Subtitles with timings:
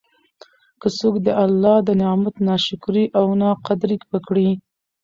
[0.81, 4.49] که څوک د الله د نعمت نا شکري او نا قدري وکړي